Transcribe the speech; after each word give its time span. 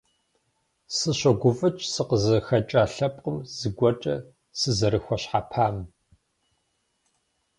Сыщогуфӏыкӏ 0.95 1.83
сыкъызыхэкӏа 1.93 2.83
лъэпкъым 2.93 3.37
зыгуэркӏэ 3.57 4.15
сызэрыхуэщхьэпам. 4.59 5.77